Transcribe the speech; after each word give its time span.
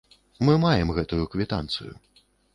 Мы 0.47 0.55
маем 0.63 0.95
гэтую 1.01 1.21
квітанцыю. 1.37 1.93